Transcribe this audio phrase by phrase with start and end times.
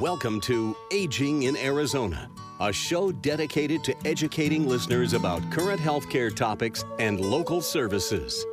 [0.00, 6.84] Welcome to Aging in Arizona, a show dedicated to educating listeners about current healthcare topics
[6.98, 8.44] and local services.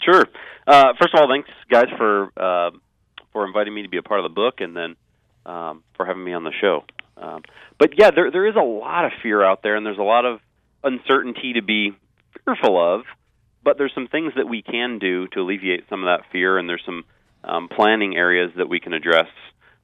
[0.00, 0.24] Sure.
[0.66, 2.70] Uh, first of all, thanks guys for uh,
[3.32, 4.96] for inviting me to be a part of the book, and then
[5.46, 6.84] um, for having me on the show.
[7.16, 7.42] Um,
[7.78, 10.24] but yeah, there there is a lot of fear out there, and there's a lot
[10.24, 10.40] of
[10.82, 11.92] uncertainty to be
[12.44, 13.02] fearful of.
[13.62, 16.66] But there's some things that we can do to alleviate some of that fear, and
[16.66, 17.04] there's some
[17.44, 19.28] um, planning areas that we can address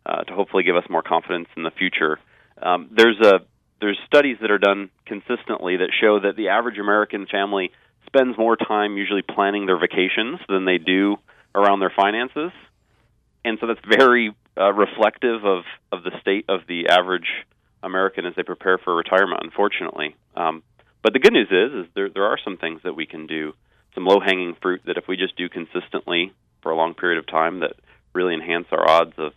[0.06, 2.19] uh, to hopefully give us more confidence in the future.
[2.60, 3.40] Um, there's a
[3.81, 7.70] there's studies that are done consistently that show that the average American family
[8.06, 11.16] spends more time usually planning their vacations than they do
[11.54, 12.52] around their finances,
[13.46, 15.62] and so that's very uh, reflective of
[15.93, 17.28] of the state of the average
[17.82, 19.40] American as they prepare for retirement.
[19.44, 20.62] Unfortunately, um,
[21.02, 23.54] but the good news is is there there are some things that we can do,
[23.94, 26.32] some low hanging fruit that if we just do consistently
[26.62, 27.75] for a long period of time, that
[28.12, 29.32] really enhance our odds of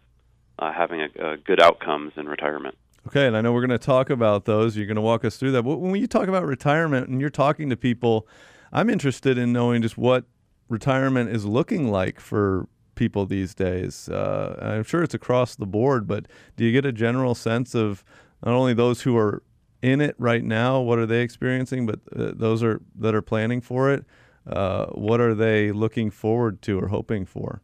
[0.57, 2.75] uh, having a, a good outcomes in retirement.
[3.07, 4.75] Okay, and I know we're going to talk about those.
[4.75, 5.63] You're going to walk us through that.
[5.63, 8.27] When you talk about retirement and you're talking to people,
[8.73, 10.25] I'm interested in knowing just what
[10.67, 12.67] retirement is looking like for
[12.99, 14.09] people these days?
[14.09, 18.03] Uh, I'm sure it's across the board, but do you get a general sense of
[18.45, 19.41] not only those who are
[19.81, 23.61] in it right now, what are they experiencing, but uh, those are that are planning
[23.61, 24.05] for it,
[24.45, 27.61] uh, what are they looking forward to or hoping for?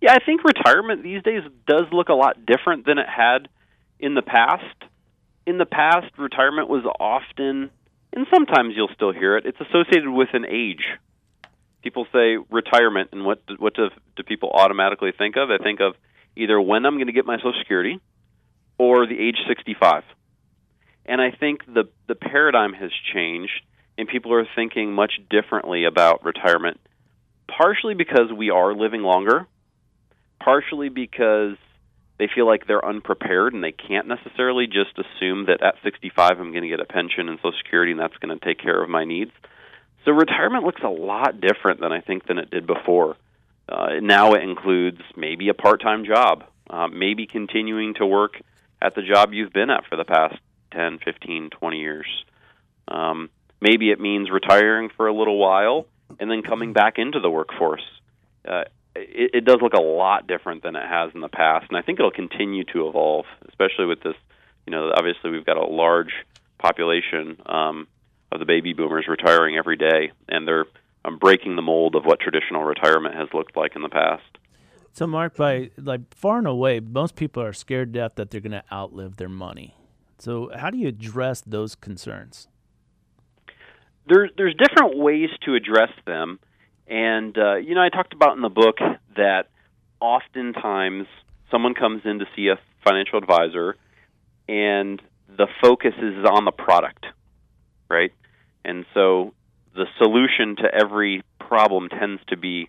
[0.00, 3.48] Yeah, I think retirement these days does look a lot different than it had
[4.00, 4.64] in the past.
[5.46, 7.70] In the past, retirement was often,
[8.12, 10.84] and sometimes you'll still hear it, it's associated with an age.
[11.88, 15.48] People say retirement, and what do, what do, do people automatically think of?
[15.48, 15.94] They think of
[16.36, 17.98] either when I'm going to get my Social Security
[18.76, 20.02] or the age 65.
[21.06, 23.62] And I think the the paradigm has changed,
[23.96, 26.78] and people are thinking much differently about retirement.
[27.48, 29.46] Partially because we are living longer,
[30.44, 31.56] partially because
[32.18, 36.50] they feel like they're unprepared and they can't necessarily just assume that at 65 I'm
[36.50, 38.90] going to get a pension and Social Security and that's going to take care of
[38.90, 39.30] my needs.
[40.04, 43.16] So retirement looks a lot different than I think than it did before.
[43.68, 48.40] Uh, now it includes maybe a part-time job, uh, maybe continuing to work
[48.80, 50.36] at the job you've been at for the past
[50.72, 52.06] 10, 15, 20 years.
[52.86, 53.28] Um,
[53.60, 55.86] maybe it means retiring for a little while
[56.18, 57.84] and then coming back into the workforce.
[58.46, 61.76] Uh, it, it does look a lot different than it has in the past, and
[61.76, 64.14] I think it'll continue to evolve, especially with this.
[64.66, 66.12] You know, obviously we've got a large
[66.58, 67.88] population um,
[68.30, 70.66] of the baby boomers retiring every day, and they're
[71.04, 74.38] um, breaking the mold of what traditional retirement has looked like in the past.
[74.92, 78.40] So, Mark, by like far and away, most people are scared to death that they're
[78.40, 79.76] going to outlive their money.
[80.18, 82.48] So, how do you address those concerns?
[84.08, 86.40] There's there's different ways to address them,
[86.86, 88.78] and uh, you know I talked about in the book
[89.16, 89.48] that
[90.00, 91.06] oftentimes
[91.50, 93.76] someone comes in to see a financial advisor,
[94.48, 97.06] and the focus is on the product,
[97.90, 98.12] right?
[98.64, 99.34] And so
[99.74, 102.68] the solution to every problem tends to be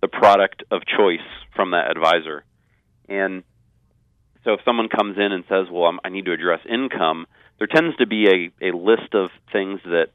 [0.00, 2.44] the product of choice from that advisor,
[3.08, 3.42] and
[4.44, 7.26] so if someone comes in and says, "Well, I'm, I need to address income,"
[7.58, 10.10] there tends to be a, a list of things that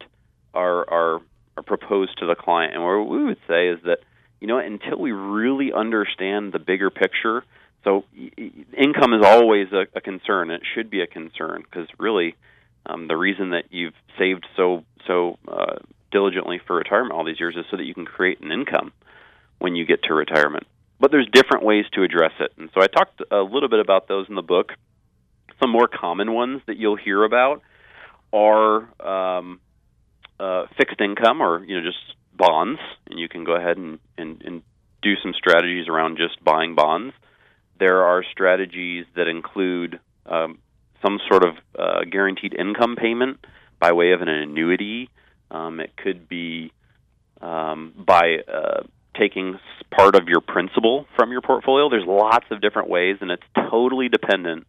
[0.54, 1.22] are are
[1.58, 4.00] are proposed to the client, and what we would say is that
[4.40, 7.44] you know until we really understand the bigger picture.
[7.84, 10.52] So income is always a, a concern.
[10.52, 12.36] It should be a concern because really,
[12.86, 15.76] um, the reason that you've saved so so uh,
[16.12, 18.92] diligently for retirement all these years is so that you can create an income
[19.60, 20.66] when you get to retirement
[21.04, 22.54] but there's different ways to address it.
[22.58, 24.72] And so I talked a little bit about those in the book.
[25.62, 27.62] Some more common ones that you'll hear about
[28.32, 29.60] are um,
[30.40, 34.42] uh, fixed income or you know just bonds, and you can go ahead and, and,
[34.44, 34.62] and
[35.02, 37.14] do some strategies around just buying bonds.
[37.80, 40.60] There are strategies that include um,
[41.04, 43.38] some sort of uh, guaranteed income payment
[43.80, 45.10] by way of an annuity.
[45.52, 46.72] Um, it could be
[47.42, 48.84] um, by uh,
[49.20, 49.60] taking
[49.92, 51.90] part of your principal from your portfolio.
[51.90, 54.66] There's lots of different ways, and it's totally dependent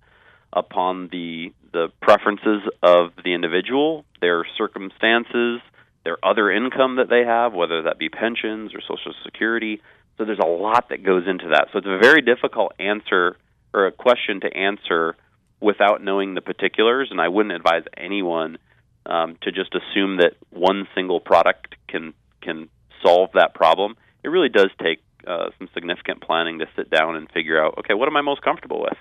[0.53, 5.61] upon the the preferences of the individual, their circumstances,
[6.05, 9.83] their other income that they have, whether that be pensions or Social Security.
[10.17, 11.69] So there's a lot that goes into that.
[11.73, 13.37] So it's a very difficult answer
[13.73, 15.17] or a question to answer
[15.64, 17.08] without knowing the particulars.
[17.11, 18.58] And I wouldn't advise anyone
[19.06, 22.69] um, to just assume that one single product can can
[23.02, 27.31] solve that problem it really does take uh, some significant planning to sit down and
[27.31, 28.97] figure out, okay, what am I most comfortable with?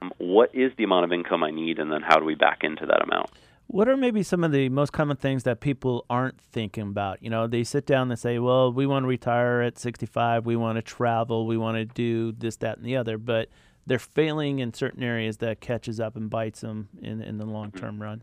[0.00, 2.60] Um, what is the amount of income I need, and then how do we back
[2.62, 3.30] into that amount?
[3.66, 7.22] What are maybe some of the most common things that people aren't thinking about?
[7.22, 10.56] You know, they sit down and say, well, we want to retire at 65, we
[10.56, 13.48] want to travel, we want to do this, that, and the other, but
[13.86, 17.68] they're failing in certain areas that catches up and bites them in, in the long
[17.70, 17.78] mm-hmm.
[17.78, 18.22] term run.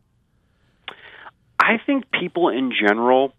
[1.60, 3.34] I think people in general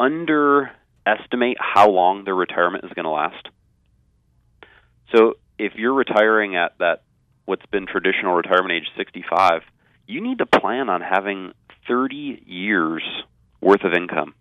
[0.00, 3.48] underestimate how long their retirement is going to last.
[5.14, 7.02] So if you're retiring at that
[7.44, 9.62] what's been traditional retirement age 65,
[10.06, 11.52] you need to plan on having
[11.86, 13.02] 30 years
[13.60, 14.34] worth of income.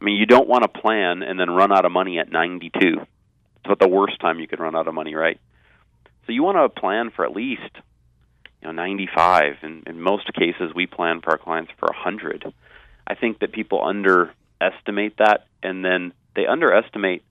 [0.00, 2.96] I mean, you don't want to plan and then run out of money at 92.
[3.60, 5.38] It's about the worst time you could run out of money, right?
[6.26, 7.76] So you want to plan for at least
[8.62, 12.52] you know 95 and in most cases we plan for our clients for 100
[13.06, 17.24] i think that people underestimate that and then they underestimate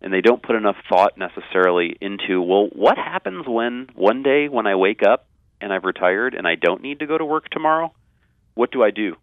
[0.00, 4.66] and they don't put enough thought necessarily into well what happens when one day when
[4.66, 5.26] I wake up
[5.60, 7.92] and I've retired and I don't need to go to work tomorrow
[8.54, 9.14] what do I do?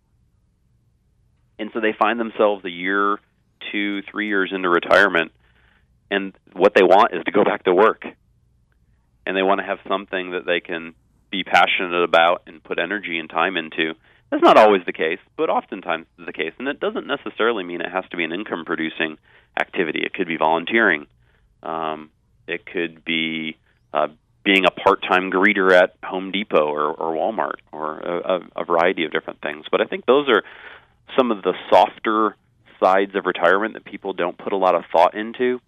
[1.59, 3.19] And so they find themselves a year
[3.71, 5.31] two three years into retirement
[6.11, 8.05] and what they want is to go back to work
[9.25, 10.93] and they want to have something that they can
[11.31, 13.93] be passionate about and put energy and time into
[14.29, 16.53] That's not always the case, but oftentimes the case.
[16.59, 19.17] And it doesn't necessarily mean it has to be an income producing
[19.59, 20.01] activity.
[20.05, 21.07] It could be volunteering.
[21.63, 22.09] Um,
[22.47, 23.57] it could be
[23.93, 24.07] uh,
[24.43, 29.05] being a part time greeter at Home Depot or, or Walmart or a, a variety
[29.05, 29.65] of different things.
[29.71, 30.43] But I think those are
[31.17, 32.35] some of the softer
[32.79, 35.59] sides of retirement that people don't put a lot of thought into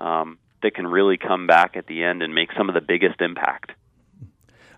[0.00, 3.20] um, that can really come back at the end and make some of the biggest
[3.20, 3.72] impact.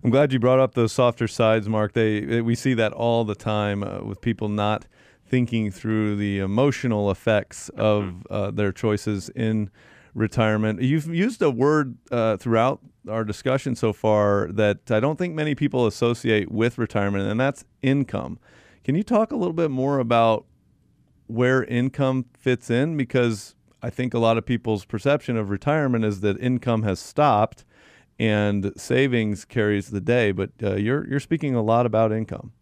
[0.02, 1.92] I'm glad you brought up those softer sides, Mark.
[1.92, 4.86] They we see that all the time uh, with people not
[5.26, 8.32] thinking through the emotional effects of mm-hmm.
[8.32, 9.70] uh, their choices in
[10.14, 10.82] retirement.
[10.82, 15.54] You've used a word uh, throughout our discussion so far that I don't think many
[15.54, 18.38] people associate with retirement, and that's income.
[18.84, 20.46] Can you talk a little bit more about
[21.26, 22.96] where income fits in?
[22.96, 27.64] Because I think a lot of people's perception of retirement is that income has stopped
[28.18, 30.30] and savings carries the day.
[30.30, 32.52] But uh, you're you're speaking a lot about income.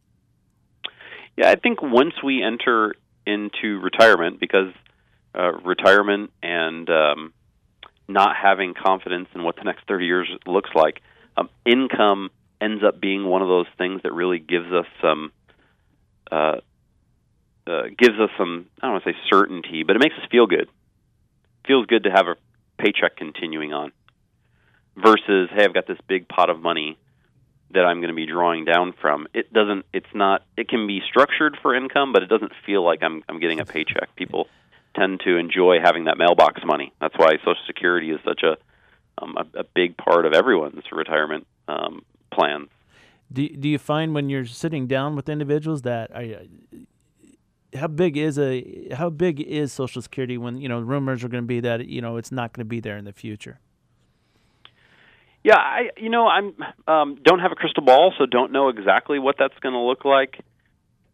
[1.36, 2.94] Yeah, I think once we enter
[3.26, 4.72] into retirement, because
[5.38, 7.32] uh, retirement and um,
[8.08, 11.02] not having confidence in what the next 30 years looks like,
[11.36, 15.30] um, income ends up being one of those things that really gives us some
[16.30, 16.56] uh,
[17.66, 20.46] uh, gives us some I don't want to say certainty, but it makes us feel
[20.46, 20.68] good.
[21.68, 22.34] Feels good to have a
[22.82, 23.92] paycheck continuing on
[24.96, 26.98] versus hey, I've got this big pot of money
[27.72, 29.26] that I'm going to be drawing down from.
[29.34, 29.84] It doesn't.
[29.92, 30.42] It's not.
[30.56, 33.64] It can be structured for income, but it doesn't feel like I'm I'm getting a
[33.64, 34.16] paycheck.
[34.16, 34.48] People
[34.96, 36.92] tend to enjoy having that mailbox money.
[37.00, 38.56] That's why Social Security is such a
[39.22, 42.68] um, a, a big part of everyone's retirement um, plans.
[43.32, 46.48] Do Do you find when you're sitting down with individuals that I,
[47.74, 51.42] how big is a how big is Social Security when you know rumors are going
[51.42, 53.60] to be that you know it's not going to be there in the future?
[55.44, 56.54] Yeah, I you know I'm
[56.86, 60.04] um, don't have a crystal ball, so don't know exactly what that's going to look
[60.04, 60.38] like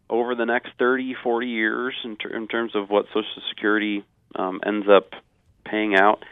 [0.09, 4.61] over the next 30, 40 years in, ter- in terms of what Social Security um,
[4.65, 5.09] ends up
[5.65, 6.23] paying out.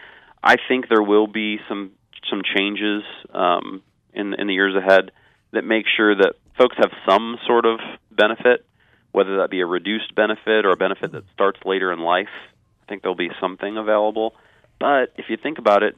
[0.44, 1.92] I think there will be some
[2.30, 3.04] some changes
[3.34, 3.82] um,
[4.14, 5.12] in in the years ahead
[5.52, 7.80] that make sure that folks have some sort of
[8.12, 8.66] benefit,
[9.14, 12.34] whether that be a reduced benefit or a benefit that starts later in life.
[12.82, 14.36] I think there'll be something available.
[14.80, 15.96] But if you think about it,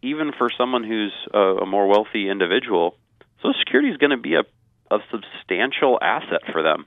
[0.00, 2.96] even for someone who's a, more wealthy individual,
[3.38, 4.44] Social Security is going to be a,
[4.90, 6.86] a substantial asset for them.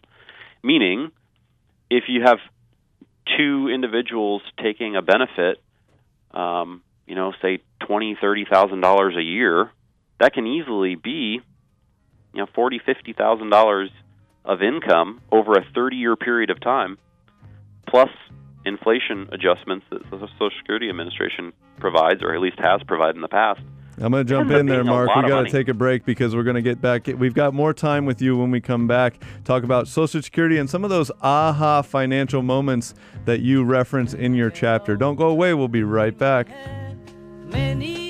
[0.63, 1.11] Meaning,
[1.89, 2.39] if you have
[3.37, 5.61] two individuals taking a benefit,
[6.31, 9.71] um, you know, say twenty, thirty thousand dollars a year,
[10.19, 11.41] that can easily be,
[12.33, 13.91] you know, forty, fifty thousand dollars
[14.45, 16.97] of income over a thirty-year period of time,
[17.87, 18.09] plus
[18.65, 23.27] inflation adjustments that the Social Security Administration provides, or at least has provided in the
[23.27, 23.61] past.
[23.97, 25.09] I'm going to jump in there, Mark.
[25.15, 27.07] We've got to take a break because we're going to get back.
[27.07, 29.23] We've got more time with you when we come back.
[29.45, 34.33] Talk about Social Security and some of those aha financial moments that you reference in
[34.33, 34.97] your chapter.
[34.97, 35.53] Don't go away.
[35.53, 36.49] We'll be right back.
[37.45, 38.04] Many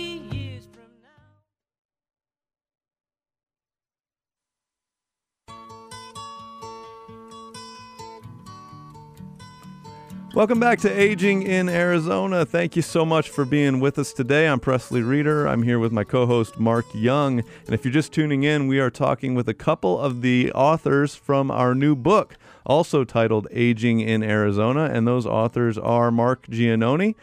[10.36, 12.46] Welcome back to Aging in Arizona.
[12.46, 14.50] Thank you so much for being with us today.
[14.50, 15.48] I'm Presley Reeder.
[15.48, 17.40] I'm here with my co host, Mark Young.
[17.40, 21.16] And if you're just tuning in, we are talking with a couple of the authors
[21.16, 24.90] from our new book, also titled Aging in Arizona.
[24.92, 27.16] And those authors are Marc Giannone,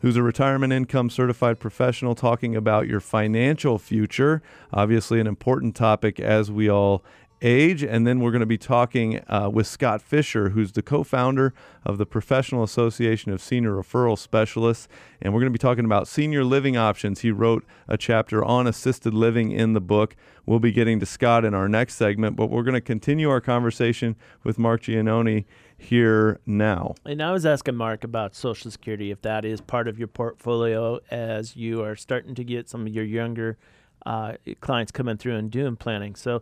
[0.00, 4.42] who's a retirement income certified professional, talking about your financial future.
[4.72, 7.04] Obviously, an important topic as we all
[7.42, 7.82] age.
[7.82, 11.54] And then we're going to be talking uh, with Scott Fischer, who's the co founder
[11.84, 14.88] of the Professional Association of Senior Referral Specialists.
[15.20, 17.20] And we're going to be talking about senior living options.
[17.20, 20.16] He wrote a chapter on assisted living in the book.
[20.44, 23.40] We'll be getting to Scott in our next segment, but we're going to continue our
[23.40, 25.44] conversation with Marc Giannone
[25.78, 26.94] here now.
[27.04, 31.00] And I was asking Mark about Social Security, if that is part of your portfolio
[31.10, 33.58] as you are starting to get some of your younger
[34.06, 36.14] uh, clients coming through and doing planning.
[36.14, 36.40] So,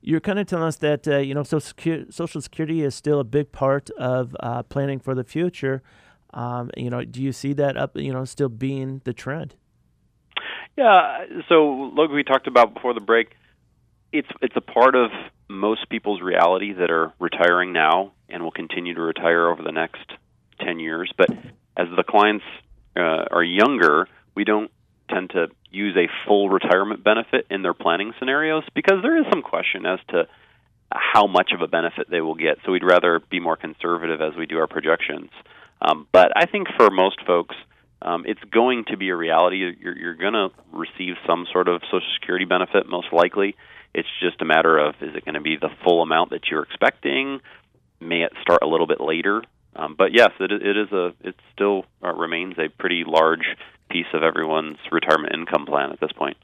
[0.00, 3.24] you're kind of telling us that uh, you know social, social security is still a
[3.24, 5.82] big part of uh, planning for the future.
[6.34, 7.96] Um, you know, do you see that up?
[7.96, 9.54] You know, still being the trend?
[10.76, 11.24] Yeah.
[11.48, 13.34] So, look, we talked about before the break.
[14.12, 15.10] It's it's a part of
[15.48, 20.04] most people's reality that are retiring now and will continue to retire over the next
[20.60, 21.12] ten years.
[21.16, 21.30] But
[21.76, 22.44] as the clients
[22.96, 24.70] uh, are younger, we don't
[25.08, 29.42] tend to use a full retirement benefit in their planning scenarios because there is some
[29.42, 30.28] question as to
[30.92, 32.58] how much of a benefit they will get.
[32.64, 35.30] So we'd rather be more conservative as we do our projections.
[35.80, 37.54] Um, but I think for most folks,
[38.00, 39.56] um, it's going to be a reality.
[39.56, 43.56] You're, you're going to receive some sort of Social Security benefit, most likely.
[43.94, 46.62] It's just a matter of is it going to be the full amount that you're
[46.62, 47.40] expecting?
[48.00, 49.42] May it start a little bit later?
[49.78, 53.56] Um, but yes, it, it is a it still uh, remains a pretty large
[53.88, 56.36] piece of everyone's retirement income plan at this point.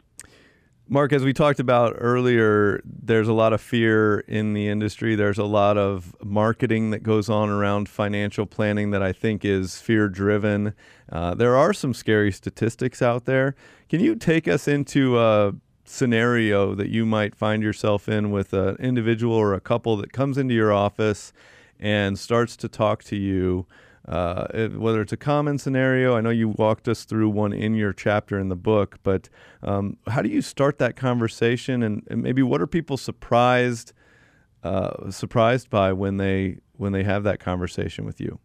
[0.86, 5.14] Mark, as we talked about earlier, there's a lot of fear in the industry.
[5.14, 9.80] There's a lot of marketing that goes on around financial planning that I think is
[9.80, 10.74] fear driven.
[11.10, 13.56] Uh, there are some scary statistics out there.
[13.88, 15.54] Can you take us into a
[15.86, 20.36] scenario that you might find yourself in with an individual or a couple that comes
[20.36, 21.32] into your office
[21.78, 23.66] and starts to talk to you?
[24.06, 26.16] uh, whether it's a common scenario.
[26.16, 29.28] I know you walked us through one in your chapter in the book, but
[29.62, 33.92] um, how do you start that conversation, and, and maybe what are people surprised
[34.62, 38.38] uh, surprised by when they when they have that conversation with you?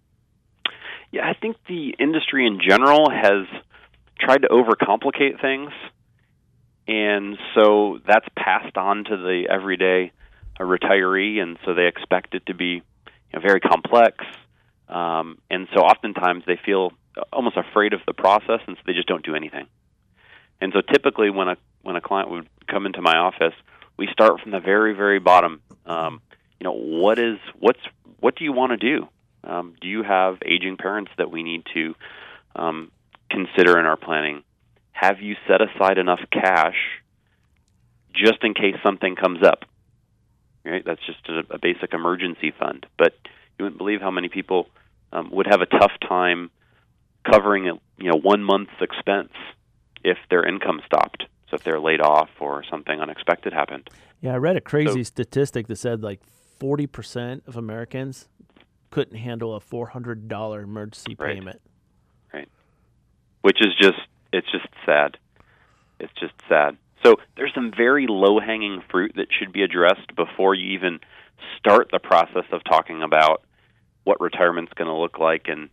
[1.12, 3.45] Yeah, I think the industry in general has
[4.19, 5.71] tried to overcomplicate things,
[6.88, 10.13] and so that's passed on to the everyday
[10.57, 12.81] retiree, and so they expect it to be
[13.31, 14.25] you know, very complex
[14.89, 16.91] um, and so oftentimes they feel
[17.31, 19.67] almost afraid of the process, and so they just don't do anything.
[20.59, 23.53] And so typically, when a when a client would come into my office,
[23.98, 25.62] we start from the very very bottom.
[25.86, 26.21] Um,
[26.59, 27.79] you know, what is what's
[28.19, 29.07] what do you want to do?
[29.43, 31.95] Um, do you have aging parents that we need to
[32.55, 32.91] um,
[33.29, 34.43] consider in our planning?
[34.91, 36.75] Have you set aside enough cash
[38.13, 39.63] just in case something comes up?
[40.66, 42.86] Right, that's just a, a basic emergency fund.
[42.98, 43.13] But
[43.58, 44.68] you wouldn't believe how many people
[45.12, 46.51] um, would have a tough time
[47.30, 49.34] covering a, you know one month's expense
[50.04, 51.25] if their income stopped.
[51.50, 53.89] So if they're laid off or something unexpected happened.
[54.22, 56.22] Yeah, I read a crazy so, statistic that said like
[56.60, 58.28] forty percent of Americans
[58.92, 61.36] couldn't handle a four hundred dollar emergency right.
[61.36, 61.62] payment.
[62.34, 62.50] Right.
[63.42, 64.00] Which is just
[64.32, 65.18] it's just sad.
[66.00, 66.78] It's just sad.
[67.03, 71.00] So there's some very low hanging fruit that should be addressed before you even
[71.58, 73.44] start the process of talking about
[74.03, 75.70] what retirement's going to look like in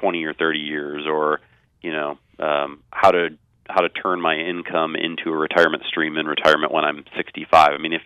[0.00, 1.40] 20 or 30 years, or
[1.82, 3.30] you know um, how to
[3.68, 7.68] how to turn my income into a retirement stream in retirement when I'm 65.
[7.70, 8.02] I mean, if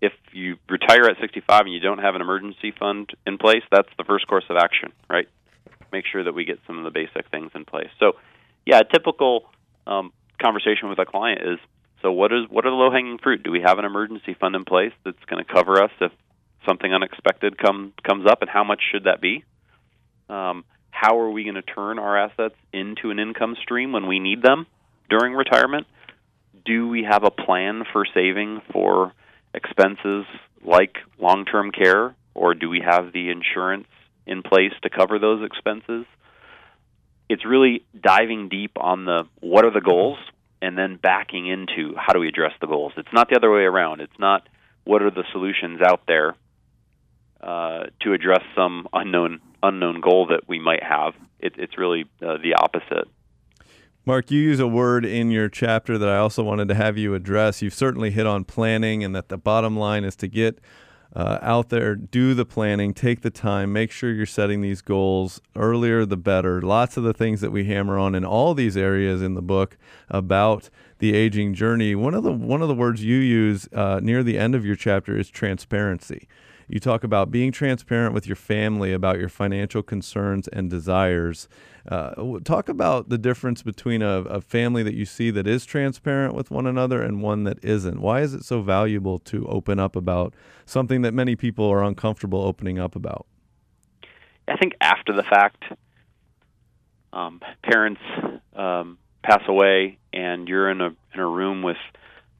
[0.00, 3.88] if you retire at 65 and you don't have an emergency fund in place, that's
[3.96, 5.26] the first course of action, right?
[5.90, 7.88] Make sure that we get some of the basic things in place.
[7.98, 8.12] So,
[8.66, 9.48] yeah, a typical
[9.86, 11.58] um, conversation with a client is
[12.02, 13.42] so what is what are the low hanging fruit?
[13.42, 16.12] Do we have an emergency fund in place that's going to cover us if
[16.66, 19.44] something unexpected come, comes up, and how much should that be?
[20.28, 24.18] Um, how are we going to turn our assets into an income stream when we
[24.18, 24.66] need them
[25.08, 25.86] during retirement?
[26.64, 29.12] Do we have a plan for saving for
[29.54, 30.24] expenses
[30.64, 33.86] like long term care, or do we have the insurance
[34.26, 36.04] in place to cover those expenses?
[37.28, 40.18] It's really diving deep on the what are the goals
[40.62, 42.92] and then backing into how do we address the goals.
[42.96, 44.00] It's not the other way around.
[44.00, 44.48] It's not
[44.84, 46.34] what are the solutions out there
[47.40, 51.14] uh, to address some unknown unknown goal that we might have.
[51.40, 53.08] It, it's really uh, the opposite.
[54.04, 57.14] Mark, you use a word in your chapter that I also wanted to have you
[57.14, 57.60] address.
[57.60, 60.60] You've certainly hit on planning, and that the bottom line is to get
[61.16, 65.40] uh, out there, do the planning, take the time, make sure you're setting these goals
[65.56, 66.60] earlier the better.
[66.60, 69.78] Lots of the things that we hammer on in all these areas in the book
[70.10, 71.94] about the aging journey.
[71.94, 74.76] One of the one of the words you use uh, near the end of your
[74.76, 76.28] chapter is transparency.
[76.68, 81.48] You talk about being transparent with your family about your financial concerns and desires.
[81.88, 86.34] Uh, talk about the difference between a, a, family that you see that is transparent
[86.34, 88.00] with one another and one that isn't.
[88.00, 92.42] Why is it so valuable to open up about something that many people are uncomfortable
[92.42, 93.26] opening up about?
[94.48, 95.62] I think after the fact,
[97.12, 98.00] um, parents
[98.56, 101.78] um, pass away, and you're in a in a room with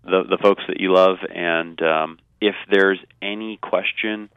[0.04, 4.30] the the folks that you love, and um, if there's any question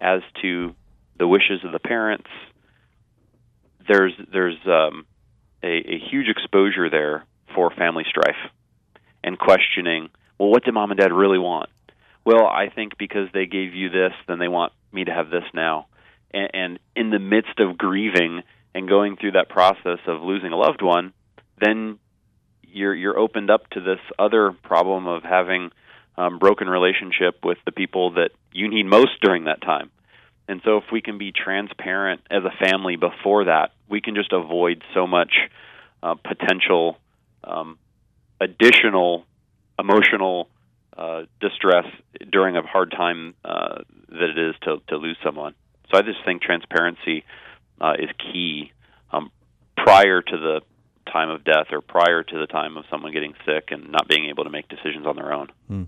[0.00, 0.74] as to
[1.16, 2.28] the wishes of the parents,
[3.88, 5.06] there's there's um,
[5.62, 8.50] a, a huge exposure there for family strife
[9.22, 10.08] and questioning.
[10.38, 11.70] Well, what did mom and dad really want?
[12.24, 15.44] Well, I think because they gave you this, then they want me to have this
[15.54, 15.86] now.
[16.34, 18.42] And, and in the midst of grieving
[18.74, 21.12] and going through that process of losing a loved one,
[21.60, 21.98] then
[22.62, 25.70] you're you're opened up to this other problem of having
[26.16, 29.90] um, broken relationship with the people that you need most during that time.
[30.48, 34.32] And so, if we can be transparent as a family before that, we can just
[34.32, 35.32] avoid so much
[36.02, 36.98] uh, potential
[37.44, 37.78] um,
[38.40, 39.24] additional
[39.78, 40.48] emotional
[40.96, 41.86] uh, distress
[42.30, 45.54] during a hard time uh, that it is to, to lose someone.
[45.90, 47.24] So, I just think transparency
[47.80, 48.72] uh, is key
[49.12, 49.30] um,
[49.76, 50.60] prior to the
[51.12, 54.28] time of death or prior to the time of someone getting sick and not being
[54.28, 55.48] able to make decisions on their own.
[55.68, 55.82] Hmm.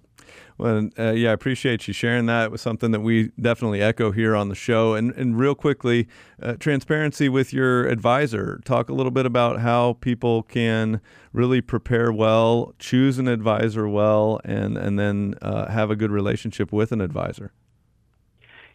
[0.56, 2.44] Well, uh, yeah, I appreciate you sharing that.
[2.44, 4.94] It was something that we definitely echo here on the show.
[4.94, 6.06] And, and real quickly,
[6.40, 8.60] uh, transparency with your advisor.
[8.64, 11.00] Talk a little bit about how people can
[11.32, 16.72] really prepare well, choose an advisor well, and, and then uh, have a good relationship
[16.72, 17.52] with an advisor.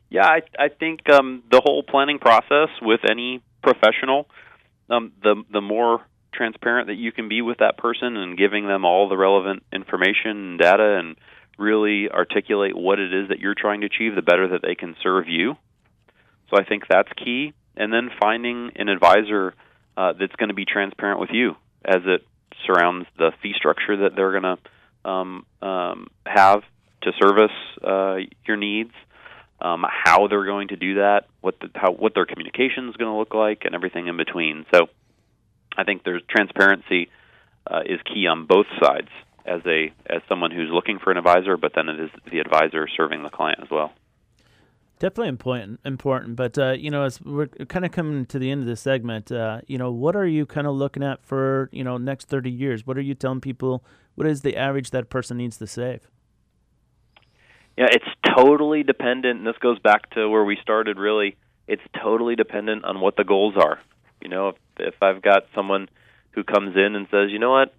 [0.09, 4.27] Yeah, I, I think um, the whole planning process with any professional,
[4.89, 6.01] um, the the more
[6.33, 10.31] transparent that you can be with that person and giving them all the relevant information
[10.31, 11.15] and data and
[11.57, 14.95] really articulate what it is that you're trying to achieve, the better that they can
[15.03, 15.55] serve you.
[16.49, 17.53] So I think that's key.
[17.75, 19.53] And then finding an advisor
[19.95, 22.25] uh, that's going to be transparent with you as it
[22.65, 26.61] surrounds the fee structure that they're going to um, um, have
[27.01, 28.91] to service uh, your needs,
[29.61, 33.11] um, how they're going to do that, what the, how what their communication is going
[33.11, 34.65] to look like, and everything in between.
[34.73, 34.87] So
[35.79, 37.09] I think there's transparency
[37.65, 39.09] uh, is key on both sides
[39.45, 42.87] as a as someone who's looking for an advisor, but then it is the advisor
[42.87, 43.93] serving the client as well.
[44.99, 46.35] Definitely important, important.
[46.35, 49.31] But uh, you know, as we're kind of coming to the end of this segment,
[49.31, 52.51] uh, you know, what are you kind of looking at for you know next thirty
[52.51, 52.85] years?
[52.85, 53.83] What are you telling people?
[54.15, 56.09] What is the average that person needs to save?
[57.77, 60.97] Yeah, it's totally dependent, and this goes back to where we started.
[60.97, 63.79] Really, it's totally dependent on what the goals are.
[64.21, 65.89] You know, if, if I've got someone
[66.31, 67.73] who comes in and says, you know what,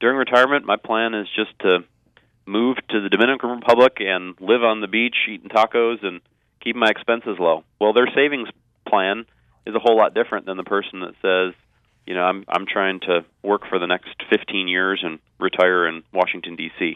[0.00, 1.78] during retirement, my plan is just to
[2.46, 6.20] move to the Dominican Republic and live on the beach eating tacos and
[6.62, 7.64] keep my expenses low.
[7.80, 8.48] Well, their savings
[8.86, 9.24] plan
[9.66, 11.54] is a whole lot different than the person that says,
[12.06, 16.02] you know, I'm I'm trying to work for the next 15 years and retire in
[16.12, 16.84] Washington D.C.
[16.86, 16.94] You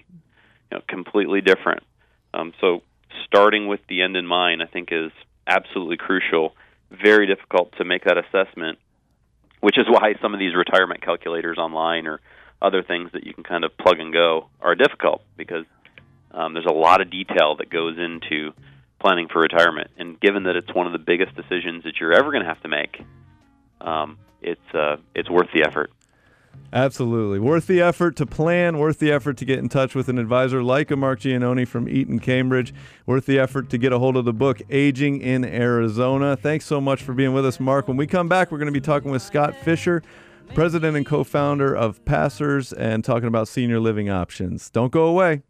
[0.71, 1.83] know, completely different.
[2.35, 2.83] Um, so
[3.25, 5.11] starting with the end in mind, I think, is
[5.47, 6.55] absolutely crucial.
[6.91, 8.79] Very difficult to make that assessment,
[9.61, 12.21] which is why some of these retirement calculators online or
[12.61, 15.65] other things that you can kind of plug and go are difficult because
[16.33, 18.53] um, there's a lot of detail that goes into
[19.01, 19.91] planning for retirement.
[19.97, 22.61] And given that it's one of the biggest decisions that you're ever going to have
[22.63, 23.01] to make,
[23.81, 25.91] um, it's uh, it's worth the effort.
[26.73, 27.39] Absolutely.
[27.39, 30.63] Worth the effort to plan, worth the effort to get in touch with an advisor
[30.63, 32.75] like a Marc Giannone from Eton Cambridge,
[33.07, 36.37] worth the effort to get a hold of the book Aging in Arizona.
[36.37, 37.89] Thanks so much for being with us, Mark.
[37.89, 40.03] When we come back, we're going to be talking with Scott Fischer,
[40.55, 44.69] president and co founder of Passers, and talking about senior living options.
[44.69, 45.43] Don't go away.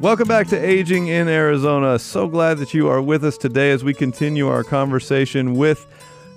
[0.00, 1.98] Welcome back to Aging in Arizona.
[1.98, 5.88] So glad that you are with us today as we continue our conversation with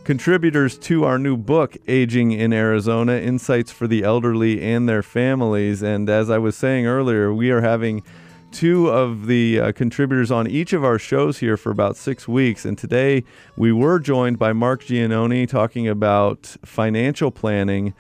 [0.04, 5.84] contributors to our new book, Aging in Arizona Insights for the Elderly and Their Families.
[5.84, 8.02] And as I was saying earlier, we are having
[8.52, 12.66] two of the uh, contributors on each of our shows here for about six weeks.
[12.66, 13.24] And today
[13.56, 17.94] we were joined by Marc Giannone talking about financial planning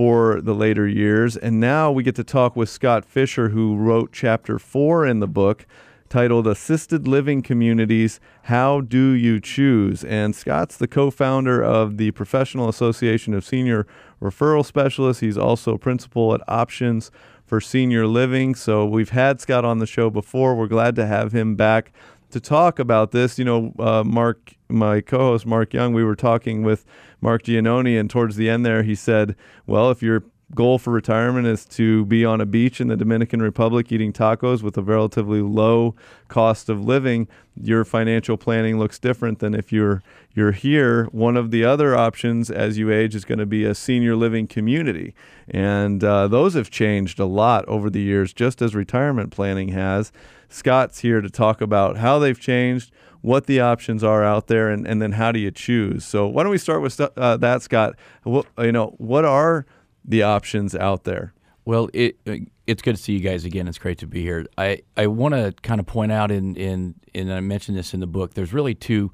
[0.00, 1.36] for the later years.
[1.36, 5.28] And now we get to talk with Scott Fischer, who wrote chapter four in the
[5.28, 5.66] book
[6.08, 10.02] titled Assisted Living Communities How Do You Choose?
[10.02, 13.86] And Scott's the co founder of the Professional Association of Senior
[14.22, 15.20] Referral Specialists.
[15.20, 17.10] He's also principal at Options
[17.44, 18.54] for Senior Living.
[18.54, 20.54] So we've had Scott on the show before.
[20.54, 21.92] We're glad to have him back
[22.30, 23.38] to talk about this.
[23.38, 26.86] You know, uh, Mark, my co host, Mark Young, we were talking with
[27.20, 31.46] Marc Giannone, and towards the end there, he said, Well, if your goal for retirement
[31.46, 35.40] is to be on a beach in the Dominican Republic eating tacos with a relatively
[35.40, 35.94] low
[36.28, 37.28] cost of living,
[37.62, 40.02] your financial planning looks different than if you're
[40.32, 41.04] you're here.
[41.06, 44.46] One of the other options as you age is going to be a senior living
[44.46, 45.14] community,
[45.48, 50.12] and uh, those have changed a lot over the years, just as retirement planning has.
[50.48, 52.90] Scott's here to talk about how they've changed,
[53.22, 56.04] what the options are out there, and, and then how do you choose.
[56.04, 57.96] So why don't we start with uh, that, Scott?
[58.22, 59.66] What, you know, what are
[60.04, 61.34] the options out there?
[61.64, 62.18] Well, it
[62.66, 63.68] it's good to see you guys again.
[63.68, 64.46] It's great to be here.
[64.56, 68.00] I, I want to kind of point out in, in and I mentioned this in
[68.00, 68.34] the book.
[68.34, 69.12] There's really two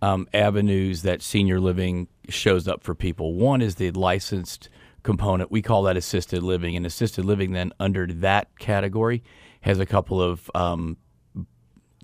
[0.00, 3.34] um, avenues that senior living shows up for people.
[3.34, 4.68] One is the licensed
[5.02, 5.50] component.
[5.50, 9.22] We call that assisted living, and assisted living then under that category
[9.62, 10.96] has a couple of um,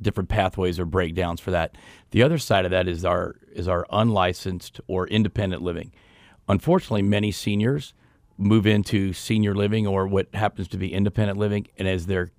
[0.01, 1.77] different pathways or breakdowns for that.
[2.11, 5.93] The other side of that is our is our unlicensed or independent living.
[6.49, 7.95] Unfortunately, many seniors
[8.37, 12.31] move into senior living or what happens to be independent living, and as their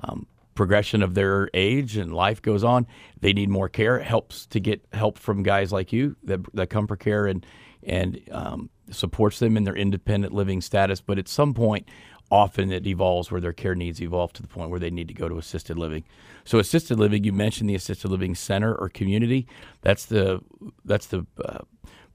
[0.00, 2.86] um, progression of their age and life goes on,
[3.20, 3.96] they need more care.
[3.96, 7.44] It helps to get help from guys like you that that come for care and
[7.82, 11.00] and um, supports them in their independent living status.
[11.00, 11.88] But at some point,
[12.30, 15.14] often it evolves where their care needs evolve to the point where they need to
[15.14, 16.04] go to assisted living.
[16.44, 19.46] So assisted living, you mentioned the assisted living center or community.
[19.82, 20.40] That's the
[20.84, 21.58] that's the uh,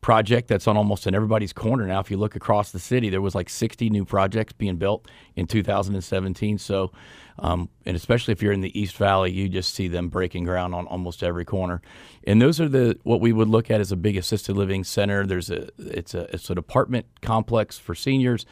[0.05, 1.99] project that's on almost in everybody's corner now.
[1.99, 5.47] If you look across the city, there was like 60 new projects being built in
[5.47, 6.59] 2017.
[6.59, 6.91] So,
[7.39, 10.75] um, and especially if you're in the East Valley, you just see them breaking ground
[10.75, 11.81] on almost every corner.
[12.23, 15.25] And those are the what we would look at as a big assisted living center.
[15.25, 18.45] There's a it's a it's an apartment complex for seniors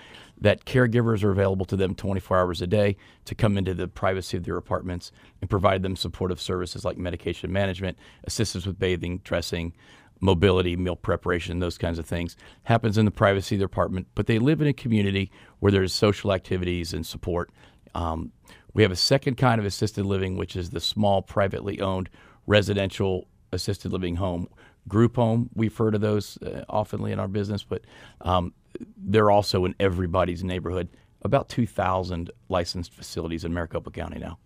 [0.43, 4.35] that caregivers are available to them 24 hours a day to come into the privacy
[4.35, 9.73] of their apartments and provide them supportive services like medication management, assistance with bathing, dressing,
[10.19, 12.35] mobility, meal preparation, those kinds of things.
[12.63, 15.93] Happens in the privacy of their apartment, but they live in a community where there's
[15.93, 17.49] social activities and support.
[17.95, 18.33] Um,
[18.73, 22.09] we have a second kind of assisted living, which is the small, privately owned
[22.47, 24.49] residential assisted living home.
[24.89, 27.83] Group home, we've heard of those uh, oftenly in our business, but
[28.19, 28.53] um,
[28.97, 30.89] they're also in everybody's neighborhood.
[31.21, 34.37] About 2,000 licensed facilities in Maricopa County now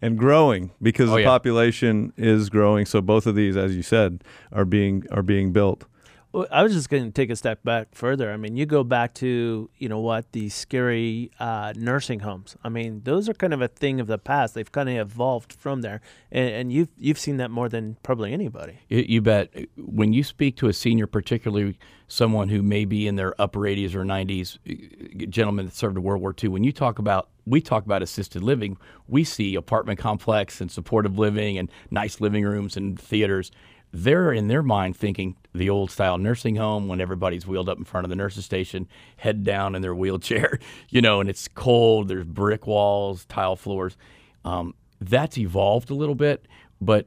[0.00, 1.26] and growing because Oh, the yeah.
[1.26, 2.86] population is growing.
[2.86, 5.84] So both of these, as you said, are being are being built.
[6.34, 8.30] I was just going to take a step back further.
[8.30, 12.54] I mean, you go back to you know what the scary uh, nursing homes.
[12.62, 14.54] I mean, those are kind of a thing of the past.
[14.54, 18.34] They've kind of evolved from there, and, and you've you've seen that more than probably
[18.34, 18.78] anybody.
[18.88, 19.54] You, you bet.
[19.76, 23.94] When you speak to a senior, particularly someone who may be in their upper 80s
[23.94, 27.62] or 90s, uh, gentlemen that served in World War II, when you talk about we
[27.62, 32.76] talk about assisted living, we see apartment complex and supportive living and nice living rooms
[32.76, 33.50] and theaters.
[33.92, 37.84] They're in their mind thinking the old style nursing home when everybody's wheeled up in
[37.84, 42.08] front of the nurse's station, head down in their wheelchair, you know, and it's cold.
[42.08, 43.96] There's brick walls, tile floors.
[44.44, 46.46] Um, that's evolved a little bit,
[46.80, 47.06] but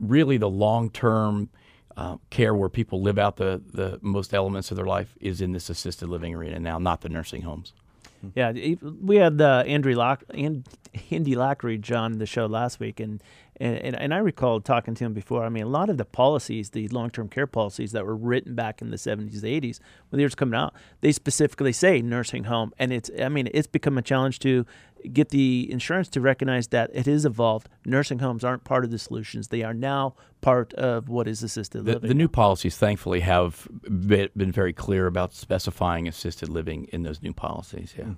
[0.00, 1.50] really the long term
[1.96, 5.52] uh, care where people live out the, the most elements of their life is in
[5.52, 7.72] this assisted living arena now, not the nursing homes.
[8.34, 10.66] Yeah, we had uh, Andrew Lock and
[11.10, 13.22] Andy Lockridge on the show last week, and,
[13.60, 15.44] and and and I recall talking to him before.
[15.44, 18.82] I mean, a lot of the policies, the long-term care policies that were written back
[18.82, 22.92] in the '70s, '80s, when they were coming out, they specifically say nursing home, and
[22.92, 24.66] it's I mean, it's become a challenge to
[25.12, 27.68] get the insurance to recognize that it is evolved.
[27.84, 31.84] Nursing homes aren't part of the solutions; they are now part of what is assisted
[31.84, 32.08] The, living.
[32.08, 37.22] the new policies, thankfully, have been, been very clear about specifying assisted living in those
[37.22, 37.94] new policies.
[37.96, 38.04] Yeah.
[38.04, 38.12] Hmm.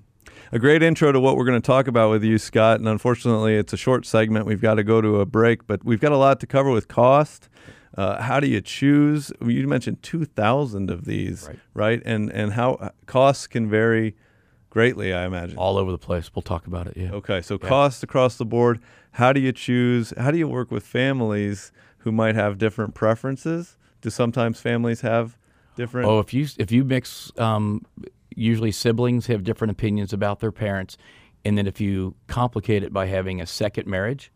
[0.53, 2.79] A great intro to what we're going to talk about with you, Scott.
[2.81, 4.47] And unfortunately, it's a short segment.
[4.47, 6.89] We've got to go to a break, but we've got a lot to cover with
[6.89, 7.49] cost.
[7.97, 9.33] Uh, how do you choose?
[9.45, 11.59] You mentioned two thousand of these, Right.
[11.75, 12.03] right?
[12.05, 14.15] And and how uh, costs can vary
[14.71, 15.57] greatly, I imagine.
[15.59, 16.31] All over the place.
[16.35, 16.97] We'll talk about it.
[16.97, 17.11] Yeah.
[17.13, 18.79] Okay, so costs across the board.
[19.13, 20.13] How do you choose?
[20.17, 23.77] How do you work with families who might have different preferences?
[24.01, 25.37] Do sometimes families have
[25.75, 26.07] different?
[26.09, 27.85] Oh, if you if you mix, um,
[28.39, 30.97] usually siblings have different opinions about their parents,
[31.45, 34.31] and then if you complicate it by having a second marriage,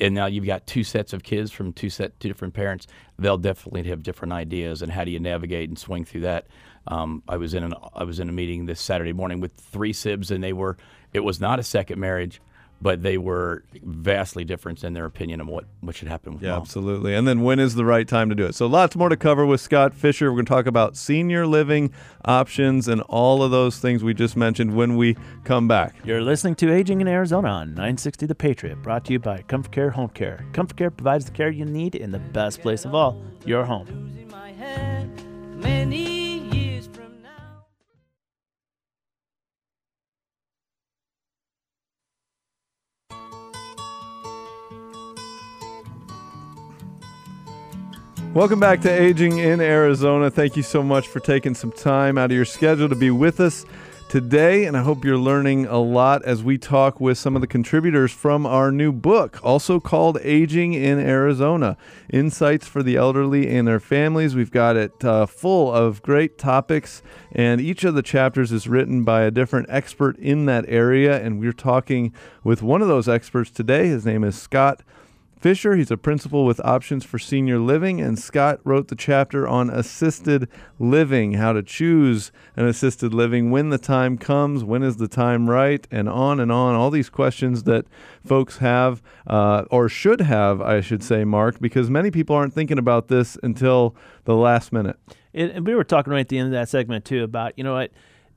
[0.00, 2.86] and now you've got two sets of kids from two set two different parents,
[3.18, 4.82] they'll definitely have different ideas.
[4.82, 6.46] And how do you navigate and swing through that?
[6.86, 9.92] Um, I was in an I was in a meeting this Saturday morning with three
[9.92, 10.76] sibs, and they were
[11.12, 12.40] it was not a second marriage,
[12.82, 16.52] but they were vastly different in their opinion of what what should happen with Yeah,
[16.52, 16.62] mom.
[16.62, 17.14] absolutely.
[17.14, 18.54] And then when is the right time to do it?
[18.54, 20.30] So lots more to cover with Scott Fischer.
[20.30, 21.92] We're going to talk about senior living
[22.24, 25.94] options and all of those things we just mentioned when we come back.
[26.04, 29.92] You're listening to Aging in Arizona on 960 The Patriot, brought to you by ComForCare
[29.92, 30.44] Home Care.
[30.52, 33.86] ComForCare provides the care you need in the best place of all, your home.
[48.34, 50.30] Welcome back to Aging in Arizona.
[50.30, 53.40] Thank you so much for taking some time out of your schedule to be with
[53.40, 53.66] us
[54.08, 54.64] today.
[54.64, 58.10] And I hope you're learning a lot as we talk with some of the contributors
[58.10, 61.76] from our new book, also called Aging in Arizona
[62.10, 64.34] Insights for the Elderly and Their Families.
[64.34, 69.04] We've got it uh, full of great topics, and each of the chapters is written
[69.04, 71.22] by a different expert in that area.
[71.22, 73.88] And we're talking with one of those experts today.
[73.88, 74.82] His name is Scott.
[75.42, 75.74] Fischer.
[75.74, 80.48] He's a principal with Options for Senior Living, and Scott wrote the chapter on assisted
[80.78, 85.50] living, how to choose an assisted living, when the time comes, when is the time
[85.50, 86.76] right, and on and on.
[86.76, 87.86] All these questions that
[88.24, 92.78] folks have, uh, or should have, I should say, Mark, because many people aren't thinking
[92.78, 94.96] about this until the last minute.
[95.34, 97.64] And and we were talking right at the end of that segment too about you
[97.64, 97.90] know what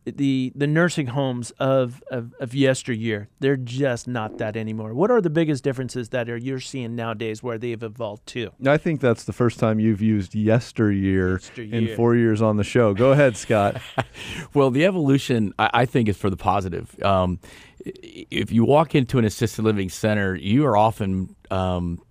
[0.05, 3.27] the the nursing homes of, of of yesteryear.
[3.39, 4.93] They're just not that anymore.
[4.93, 8.51] What are the biggest differences that are you're seeing nowadays where they've evolved to?
[8.65, 12.93] I think that's the first time you've used yesteryear, in four years on the show.
[12.93, 13.81] Go ahead, Scott.
[14.53, 16.95] Well, the evolution, I, I think, is for the positive.
[17.03, 17.39] Um,
[17.85, 22.01] if you walk into an assisted living center, you are often um,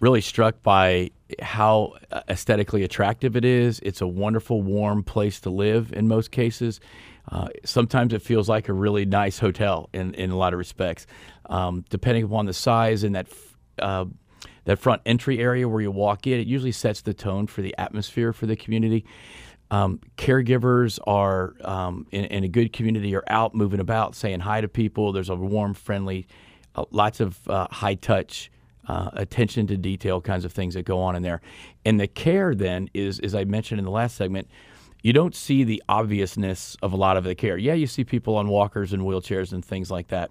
[0.00, 1.10] really struck by
[1.40, 3.80] how uh, aesthetically attractive it is.
[3.82, 6.80] It's a wonderful, warm place to live in most cases.
[7.30, 11.06] Uh, sometimes it feels like a really nice hotel in, in a lot of respects,
[11.46, 13.28] um, depending upon the size and that.
[13.78, 14.06] Uh,
[14.64, 17.74] that front entry area where you walk in, it usually sets the tone for the
[17.78, 19.04] atmosphere for the community.
[19.70, 24.60] Um, caregivers are um, in, in a good community are out moving about, saying hi
[24.60, 25.12] to people.
[25.12, 26.26] There's a warm, friendly,
[26.74, 28.50] uh, lots of uh, high touch,
[28.86, 31.40] uh, attention to detail kinds of things that go on in there.
[31.84, 34.48] And the care then is, as I mentioned in the last segment,
[35.04, 37.58] you don't see the obviousness of a lot of the care.
[37.58, 40.30] Yeah, you see people on walkers and wheelchairs and things like that.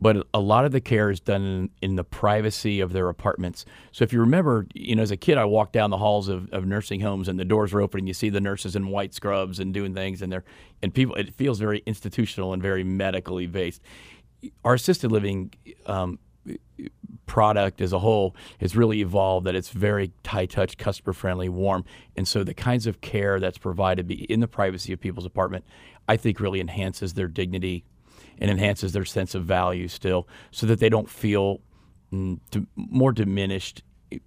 [0.00, 3.64] But a lot of the care is done in, in the privacy of their apartments.
[3.90, 6.48] So if you remember, you know, as a kid, I walked down the halls of,
[6.52, 9.14] of nursing homes and the doors were open and you see the nurses in white
[9.14, 10.44] scrubs and doing things and they're
[10.80, 11.16] and people.
[11.16, 13.82] It feels very institutional and very medically based.
[14.64, 15.52] Our assisted living
[15.86, 16.20] um,
[17.26, 21.84] product as a whole has really evolved that it's very high touch, customer friendly, warm.
[22.16, 25.64] And so the kinds of care that's provided in the privacy of people's apartment,
[26.08, 27.84] I think really enhances their dignity
[28.38, 31.60] and enhances their sense of value still so that they don't feel
[32.12, 32.38] mm,
[32.76, 33.82] more diminished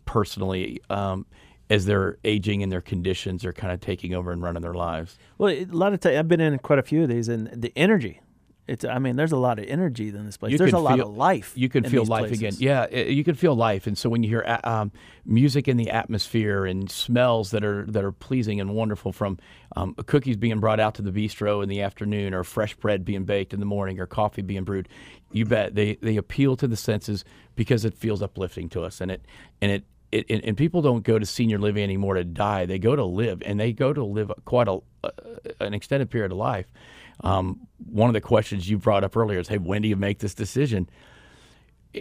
[0.05, 1.25] personally um,
[1.69, 5.17] as they're aging and their conditions are kind of taking over and running their lives.
[5.37, 7.73] Well, a lot of times I've been in quite a few of these, and the
[7.75, 8.21] energy.
[8.67, 8.83] It's.
[8.83, 10.51] I mean, there's a lot of energy in this place.
[10.51, 11.53] You there's a lot of life.
[11.55, 12.39] You can feel life places.
[12.39, 12.53] again.
[12.59, 14.91] Yeah, i- you can feel life, and so when you hear a- um,
[15.25, 19.37] music in the atmosphere and smells that are that are pleasing and wonderful, from
[19.75, 23.23] um, cookies being brought out to the bistro in the afternoon, or fresh bread being
[23.23, 24.89] baked in the morning, or coffee being brewed,
[25.31, 27.23] you bet they they appeal to the senses
[27.55, 29.25] because it feels uplifting to us, and it
[29.61, 29.83] and it.
[30.09, 32.65] It, and, and people don't go to senior living anymore to die.
[32.65, 35.09] They go to live, and they go to live quite a, uh,
[35.59, 36.65] an extended period of life.
[37.21, 40.19] Um, one of the questions you brought up earlier is, "Hey, when do you make
[40.19, 40.89] this decision?"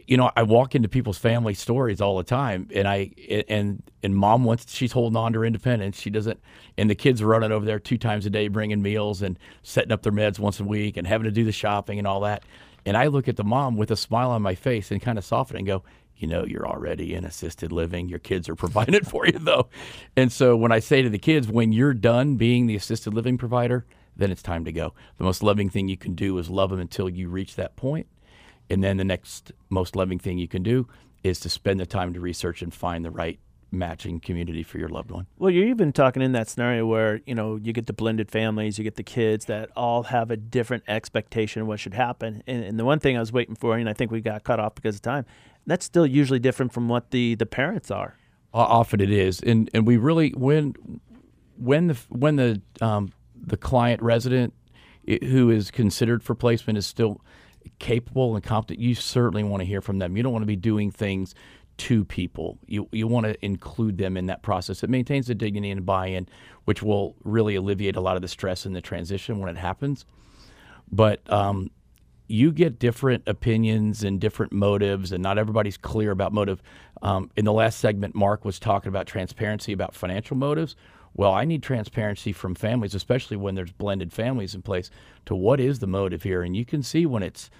[0.07, 3.13] you know, I walk into people's family stories all the time, and I
[3.49, 5.99] and and mom wants she's holding on to her independence.
[5.99, 6.41] She doesn't,
[6.77, 9.93] and the kids are running over there two times a day, bringing meals and setting
[9.93, 12.43] up their meds once a week, and having to do the shopping and all that.
[12.85, 15.25] And I look at the mom with a smile on my face and kind of
[15.25, 15.83] soften and go,
[16.17, 18.09] you know, you're already in assisted living.
[18.09, 19.69] Your kids are provided for you, though.
[20.17, 23.39] And so when I say to the kids, when you're done being the assisted living
[23.39, 24.95] provider, then it's time to go.
[25.19, 28.07] The most loving thing you can do is love them until you reach that point.
[28.69, 30.89] And then the next most loving thing you can do
[31.23, 33.39] is to spend the time to research and find the right
[33.71, 35.27] matching community for your loved one.
[35.39, 38.79] Well, you're even talking in that scenario where you know you get the blended families,
[38.79, 42.43] you get the kids that all have a different expectation of what should happen.
[42.47, 44.61] And, and the one thing I was waiting for, and I think we got cut
[44.61, 45.27] off because of time,
[45.67, 48.17] that's still usually different from what the the parents are.
[48.55, 50.75] Often it is, and and we really when
[51.59, 53.13] when the when the um,
[53.47, 54.53] the client resident
[55.23, 57.21] who is considered for placement is still
[57.79, 60.17] capable and competent, you certainly want to hear from them.
[60.17, 61.35] You don't want to be doing things
[61.79, 62.59] to people.
[62.67, 64.83] You you want to include them in that process.
[64.83, 66.27] It maintains the dignity and buy-in,
[66.65, 70.07] which will really alleviate a lot of the stress in the transition when it happens.
[70.91, 71.71] But um,
[72.29, 76.63] you get different opinions and different motives, and not everybody's clear about motive.
[77.03, 80.77] Um, in the last segment, Marc was talking about transparency about financial motives.
[81.17, 84.91] Well, I need transparency from families, especially when there's blended families in place,
[85.25, 86.43] to what is the motive here.
[86.43, 87.51] And you can see when it's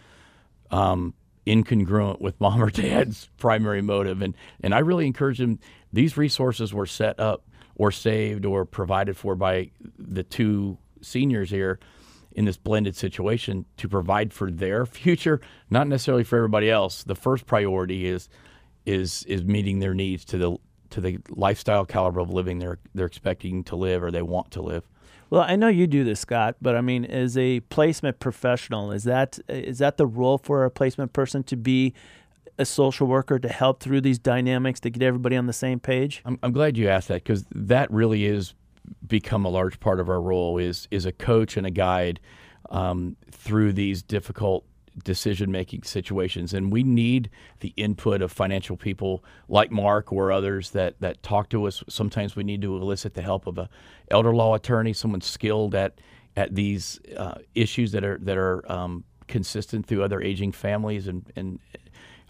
[0.71, 1.15] um,
[1.47, 4.21] incongruent with mom or dad's primary motive.
[4.21, 5.59] And, and I really encourage them,
[5.93, 7.45] these resources were set up
[7.77, 11.79] or saved or provided for by the two seniors here
[12.33, 15.41] in this blended situation to provide for their future,
[15.71, 17.03] not necessarily for everybody else.
[17.03, 18.29] The first priority is
[18.85, 20.57] is is meeting their needs to the
[20.91, 24.63] to the lifestyle caliber of living they're they're expecting to live or they want to
[24.63, 24.85] live.
[25.29, 29.05] Well, I know you do this, Scott, but I mean, as a placement professional, is
[29.05, 31.95] that is that the role for a placement person to be
[32.59, 36.23] a social worker to help through these dynamics to get everybody on the same page?
[36.25, 38.55] I'm, I'm glad you asked that because that really is
[39.07, 42.21] become a large part of our role is is a coach and a guide
[42.71, 44.65] um, through these difficult
[45.05, 47.29] decision making situations and we need
[47.61, 52.35] the input of financial people like Marc or others that that talk to us sometimes
[52.35, 53.69] we need to elicit the help of a
[54.11, 56.01] elder law attorney someone skilled at
[56.37, 61.31] at these uh, issues that are that are um, consistent through other aging families and
[61.37, 61.59] and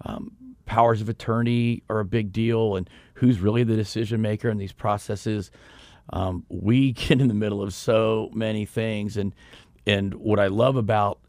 [0.05, 0.33] um,
[0.67, 4.73] powers of attorney are a big deal and who's really the decision maker in these
[4.73, 5.51] processes.
[6.11, 9.35] Um, we get in the middle of so many things, and
[9.87, 11.21] and what I love about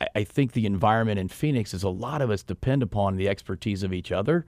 [0.00, 3.28] I, I think the environment in Phoenix is a lot of us depend upon the
[3.28, 4.46] expertise of each other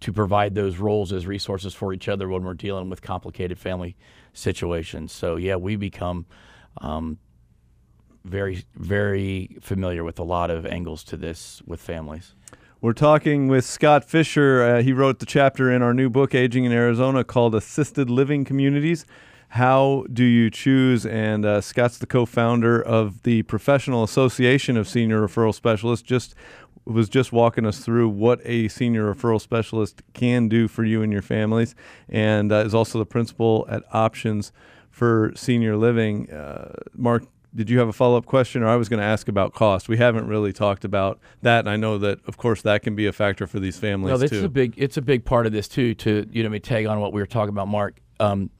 [0.00, 3.96] to provide those roles as resources for each other when we're dealing with complicated family
[4.32, 5.12] situations.
[5.12, 6.26] So yeah, we become
[6.78, 7.18] um,
[8.24, 12.34] very very familiar with a lot of angles to this with families.
[12.82, 14.62] We're talking with Scott Fischer.
[14.62, 18.42] Uh, he wrote the chapter in our new book, Aging in Arizona, called Assisted Living
[18.42, 19.04] Communities.
[19.54, 21.04] How do you choose?
[21.04, 26.06] And uh, Scott's the co founder of the Professional Association of Senior Referral Specialists.
[26.06, 26.36] Just
[26.84, 31.12] was just walking us through what a senior referral specialist can do for you and
[31.12, 31.74] your families,
[32.08, 34.52] and uh, is also the principal at Options
[34.88, 36.30] for Senior Living.
[36.30, 37.24] Uh, Mark,
[37.54, 39.88] did you have a follow up question, or I was going to ask about cost?
[39.88, 43.06] We haven't really talked about that, and I know that, of course, that can be
[43.06, 44.44] a factor for these families No, this too.
[44.44, 44.74] a big.
[44.76, 45.94] It's a big part of this too.
[45.96, 48.00] To you know, me tag on what we were talking about, Mark.
[48.20, 48.50] Um,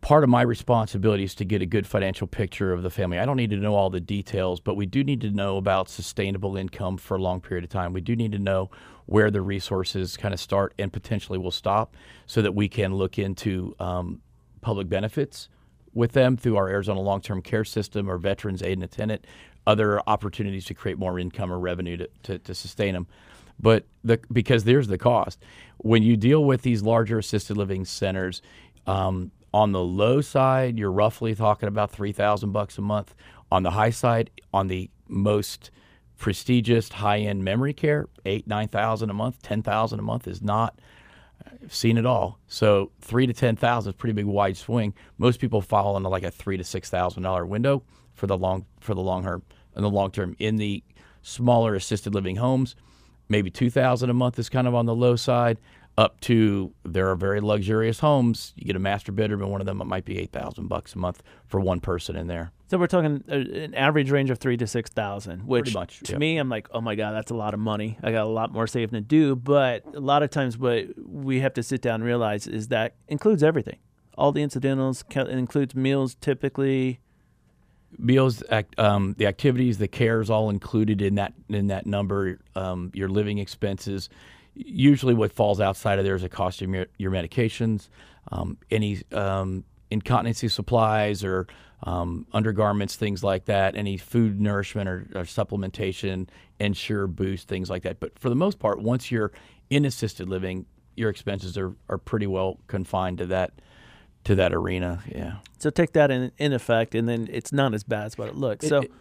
[0.00, 3.18] part of my responsibility is to get a good financial picture of the family.
[3.18, 5.88] I don't need to know all the details, but we do need to know about
[5.88, 7.92] sustainable income for a long period of time.
[7.92, 8.70] We do need to know
[9.06, 11.96] where the resources kind of start and potentially will stop,
[12.26, 14.20] so that we can look into um,
[14.60, 15.48] public benefits
[15.92, 19.26] with them through our Arizona long-term care system or Veterans Aid and Attendant,
[19.66, 23.06] other opportunities to create more income or revenue to, to, to sustain them.
[23.58, 25.42] But the, because there's the cost.
[25.78, 28.40] When you deal with these larger assisted living centers,
[28.86, 33.14] um, on the low side, you're roughly talking about three thousand bucks a month.
[33.52, 35.70] On the high side, on the most
[36.18, 40.78] prestigious high-end memory care, eight nine thousand a month, ten thousand a month is not
[41.62, 42.38] I've seen it all.
[42.46, 44.94] So three to ten thousand is a pretty big wide swing.
[45.18, 47.82] Most people fall into like a three to six thousand dollar window
[48.14, 49.42] for the long for the long term
[49.76, 50.36] in the long term.
[50.38, 50.82] In the
[51.22, 52.76] smaller assisted living homes,
[53.28, 55.58] maybe two thousand a month is kind of on the low side.
[55.98, 58.54] Up to there are very luxurious homes.
[58.56, 60.94] You get a master bedroom in one of them, it might be eight thousand bucks
[60.94, 62.52] a month for one person in there.
[62.68, 66.12] So we're talking uh, an average range of three to six thousand, which much, to
[66.12, 66.18] yep.
[66.20, 67.98] me, I'm like, oh my god, that's a lot of money.
[68.02, 69.36] I got a lot more saving to do.
[69.36, 72.94] But a lot of times, what we have to sit down and realize is that
[73.08, 73.78] includes everything,
[74.16, 75.04] all the incidentals.
[75.10, 77.00] It includes meals typically.
[77.98, 82.38] meals, act, um, the activities, the care is all included in that in that number.
[82.54, 84.08] Um, your living expenses.
[84.66, 87.88] Usually, what falls outside of there is the cost of your, your medications,
[88.30, 91.46] um, any um, incontinency supplies or
[91.84, 93.74] um, undergarments, things like that.
[93.76, 98.00] Any food nourishment or, or supplementation, ensure boost, things like that.
[98.00, 99.32] But for the most part, once you're
[99.70, 103.52] in assisted living, your expenses are, are pretty well confined to that
[104.24, 105.02] to that arena.
[105.08, 105.36] Yeah.
[105.58, 108.34] So take that in, in effect, and then it's not as bad as what it
[108.36, 108.68] looks.
[108.68, 108.92] So it-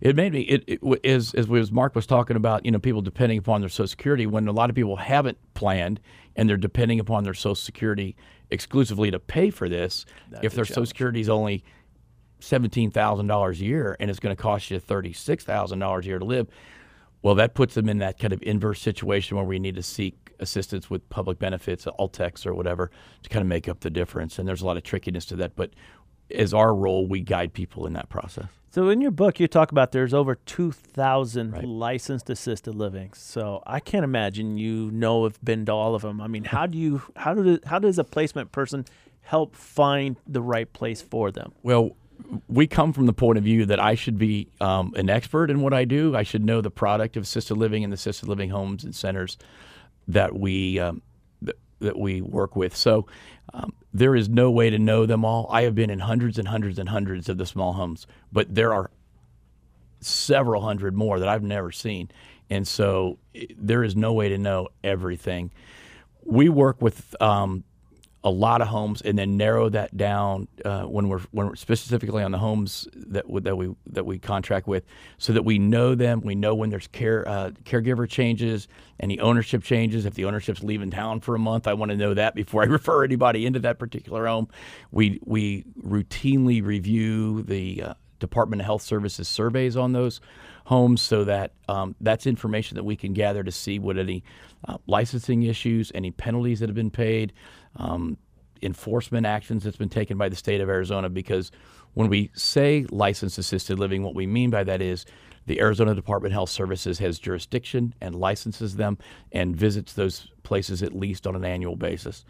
[0.00, 3.02] It made me it, it w- as as Marc was talking about, you know, people
[3.02, 6.00] depending upon their Social Security when a lot of people haven't planned
[6.36, 8.16] and they're depending upon their Social Security
[8.50, 10.04] exclusively to pay for this.
[10.42, 11.64] if their Social Security is only
[12.40, 16.06] seventeen thousand dollars a year and it's going to cost you thirty six thousand dollars
[16.06, 16.48] a year to live,
[17.22, 20.32] well, that puts them in that kind of inverse situation where we need to seek
[20.40, 22.90] assistance with public benefits, ALTCS or whatever,
[23.22, 24.38] to kind of make up the difference.
[24.38, 25.70] And there's a lot of trickiness to that, but
[26.34, 28.46] as our role, we guide people in that process.
[28.72, 33.12] So in your book, you talk about there's over 2,000 licensed assisted living.
[33.14, 36.20] So I can't imagine you know have been to all of them.
[36.20, 38.84] I mean, how do you how do how does a placement person
[39.22, 41.52] help find the right place for them?
[41.64, 41.96] Well,
[42.48, 45.62] we come from the point of view that I should be um, an expert in
[45.62, 46.14] what I do.
[46.14, 49.36] I should know the product of assisted living and the assisted living homes and centers
[50.06, 51.02] that we um,
[51.80, 52.76] that, we work with.
[52.76, 53.06] So
[53.52, 55.48] um, there is no way to know them all.
[55.50, 58.72] I have been in hundreds and hundreds and hundreds of the small homes, but there
[58.72, 58.90] are
[60.00, 62.10] several hundred more that I've never seen,
[62.48, 65.50] and so i- there is no way to know everything.
[66.24, 67.64] We work with um,
[68.22, 72.22] a lot of homes and then narrow that down uh, when we're when we're specifically
[72.22, 74.84] on the homes that that we that we contract with,
[75.18, 76.20] so that we know them.
[76.20, 78.68] We know when there's care uh, caregiver changes,
[79.00, 80.04] any ownership changes.
[80.04, 82.66] If the ownership's leaving town for a month, I want to know that before I
[82.66, 84.48] refer anybody into that particular home.
[84.90, 90.20] We we routinely review the uh, Department of Health Services surveys on those
[90.66, 94.22] homes, so that um, that's information that we can gather to see what any
[94.68, 97.32] uh, licensing issues, any penalties that have been paid,
[97.76, 98.16] um,
[98.62, 101.08] enforcement actions that's been taken by the state of Arizona.
[101.08, 101.50] Because
[101.94, 105.06] when we say licensed assisted living, what we mean by that is
[105.46, 108.98] the Arizona Department of Health Services has jurisdiction and licenses them
[109.32, 112.24] and visits those places at least on an annual basis.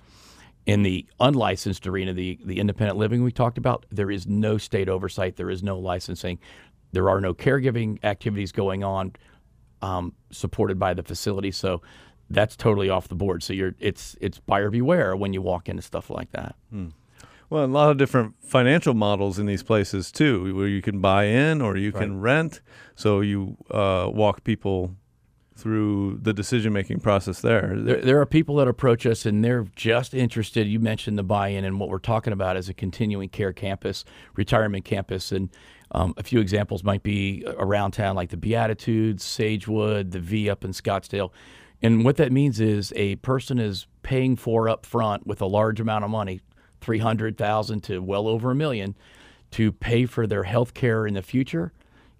[0.66, 4.88] In the unlicensed arena, the, the independent living we talked about, there is no state
[4.88, 6.38] oversight, there is no licensing,
[6.92, 9.12] there are no caregiving activities going on
[9.82, 11.50] um, supported by the facility.
[11.50, 11.82] So
[12.30, 13.42] that's totally off the board.
[13.42, 16.54] So you're it's it's buyer beware when you walk into stuff like that.
[17.50, 21.24] Well, a lot of different financial models in these places too, where you can buy
[21.24, 22.60] in or you can rent.
[22.94, 24.94] So you uh, walk people
[25.56, 27.74] through the decision making process there.
[27.76, 30.68] There, there are people that approach us and they're just interested.
[30.68, 34.04] You mentioned the buy in, and what we're talking about is a continuing care campus,
[34.36, 35.32] retirement campus.
[35.32, 35.50] And
[35.90, 40.64] um, a few examples might be around town, like the Beatitudes, Sagewood, the Vi up
[40.64, 41.30] in Scottsdale.
[41.82, 45.80] And what that means is a person is paying for up front with a large
[45.80, 46.40] amount of money,
[46.80, 48.96] 300,000 to well over a million,
[49.52, 51.72] to pay for their health care in the future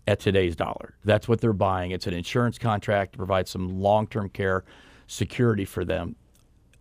[0.06, 0.94] at today's dollar.
[1.04, 1.90] That's what they're buying.
[1.90, 4.64] It's an insurance contract to provide some long term care
[5.06, 6.16] security for them.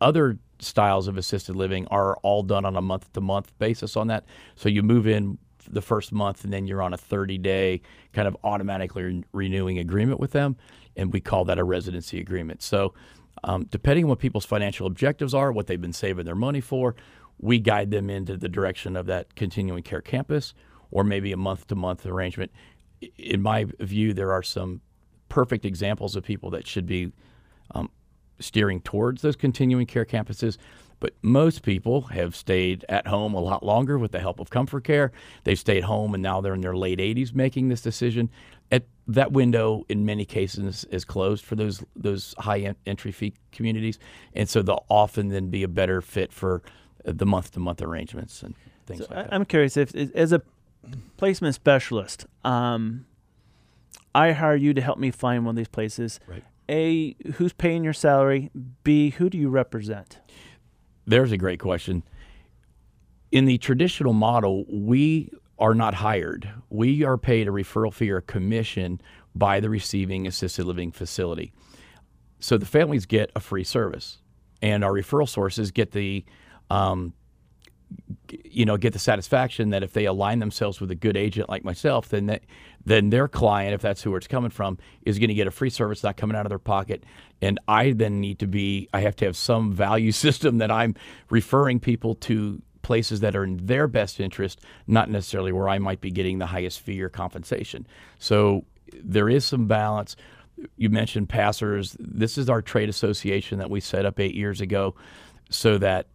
[0.02, 4.08] Other styles of assisted living are all done on a month to month basis on
[4.08, 4.26] that.
[4.56, 5.38] So you move in
[5.70, 7.82] the first month and then you're on a 30 day
[8.14, 10.56] kind of automatically re- renewing agreement with them.
[10.96, 12.62] And we call that a residency agreement.
[12.62, 12.94] So
[13.44, 16.96] um, depending on what people's financial objectives are, what they've been saving their money for,
[17.40, 20.54] we guide them into the direction of that continuing care campus
[20.92, 22.52] or maybe a month to month arrangement
[23.18, 24.82] in my view, there are some
[25.30, 27.12] perfect examples of people that should be
[27.76, 27.90] um,
[28.40, 30.58] steering towards those continuing care campuses.
[31.00, 35.12] But most people have stayed at home a lot longer with the help of ComForCare.
[35.44, 38.30] They've stayed home and now they're in their late 80s making this decision.
[38.72, 43.98] At that window, in many cases, is closed for those those high entry fee communities,
[44.34, 46.62] and so they'll often then be a better fit for
[47.04, 48.54] the month to month arrangements and
[48.86, 49.34] things So like that.
[49.34, 50.44] I'm curious if, as a
[51.18, 53.06] placement specialist, um,
[54.14, 56.20] I hire you to help me find one of these places.
[56.28, 56.44] Right.
[56.68, 58.52] A, who's paying your salary?
[58.84, 60.20] B, who do you represent?
[61.10, 62.04] There's a great question.
[63.32, 66.48] In the traditional model, we are not hired.
[66.70, 69.02] We are paid a referral fee or a commission
[69.34, 71.52] by the receiving assisted living facility.
[72.40, 74.20] So the families get a free service,
[74.62, 76.26] and our referral sources get the,
[76.70, 77.14] um,
[78.44, 81.64] you know, get the satisfaction that if they align themselves with a good agent like
[81.64, 82.44] myself, then that,
[82.86, 85.70] then their client, if that's who it's coming from, is going to get a free
[85.70, 87.04] service not coming out of their pocket.
[87.42, 90.96] And I then need to be, I have to have some value system that I'm
[91.30, 96.02] referring people to places that are in their best interest, not necessarily where I might
[96.02, 97.86] be getting the highest fee or compensation.
[98.18, 98.66] So
[99.04, 100.16] there is some balance.
[100.76, 101.96] You mentioned PASRS.
[102.00, 104.96] This is our trade association that we set up eight years ago
[105.50, 106.08] so that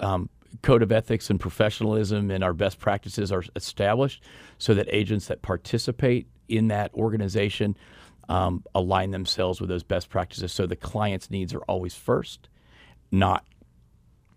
[0.00, 0.28] um,
[0.62, 4.22] code of ethics and professionalism and our best practices are established
[4.58, 7.76] so that agents that participate in that organization
[8.28, 12.48] um, align themselves with those best practices so the client's needs are always first,
[13.10, 13.44] not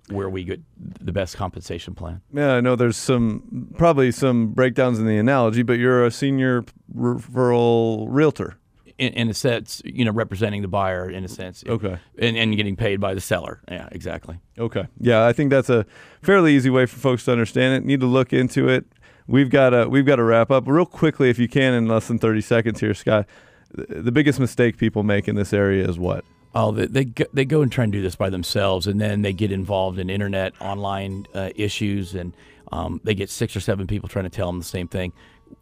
[0.10, 2.22] where we get the best compensation plan.
[2.34, 6.64] Yeah, I know there's some probably some breakdowns in the analogy, but you're a senior
[6.96, 8.58] referral realtor.
[9.00, 11.64] In, in a sense, you know, representing the buyer in a sense.
[11.66, 11.98] Okay.
[12.18, 13.62] And, and getting paid by the seller.
[13.72, 14.40] Yeah, exactly.
[14.58, 14.88] Okay.
[15.00, 15.86] Yeah, I think that's a
[16.22, 17.86] fairly easy way for folks to understand it.
[17.86, 18.86] Need to look into it.
[19.26, 22.08] We've got to we've got to wrap up real quickly, if you can, in less
[22.08, 23.26] than 30 seconds here, Scott.
[23.72, 26.26] The the biggest mistake people make in this area is what?
[26.54, 29.22] Oh, they they go, they go and try and do this by themselves, and then
[29.22, 32.36] they get involved in internet online uh, issues, and
[32.72, 35.14] um, they get six or seven people trying to tell them the same thing.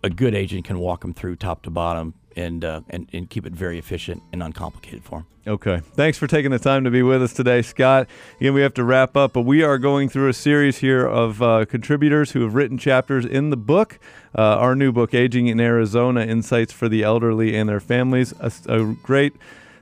[0.03, 3.45] A good agent can walk them through top to bottom and uh, and and keep
[3.45, 5.25] it very efficient and uncomplicated for them.
[5.47, 5.79] Okay.
[5.93, 8.07] Thanks for taking the time to be with us today, Scott.
[8.39, 11.41] Again, we have to wrap up, but we are going through a series here of
[11.41, 13.97] uh, contributors who have written chapters in the book,
[14.37, 18.33] uh, our new book, Aging in Arizona Insights for the Elderly and Their Families.
[18.41, 19.35] A, a great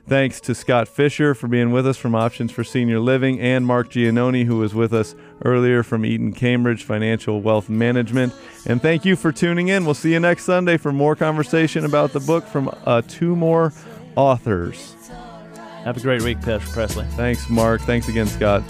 [0.06, 3.90] thanks to Scott Fischer for being with us from Options for Senior Living and Marc
[3.90, 8.32] Giannone, who was with us earlier from Eaton Cambridge Financial Wealth Management.
[8.66, 9.84] And thank you for tuning in.
[9.84, 13.72] We'll see you next Sunday for more conversation about the book from uh, two more
[14.16, 14.94] authors.
[15.84, 17.06] Have a great week, Pastor Presley.
[17.10, 17.80] Thanks, Mark.
[17.82, 18.62] Thanks again, Scott.